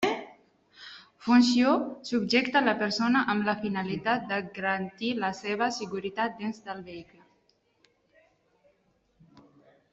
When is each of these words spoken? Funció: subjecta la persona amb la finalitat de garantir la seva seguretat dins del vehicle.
Funció: 1.25 1.73
subjecta 2.11 2.63
la 2.69 2.73
persona 2.79 3.21
amb 3.35 3.45
la 3.51 3.55
finalitat 3.67 4.25
de 4.33 4.41
garantir 4.57 5.13
la 5.27 5.31
seva 5.43 5.69
seguretat 5.79 6.37
dins 6.43 6.65
del 6.71 6.83
vehicle. 6.91 9.47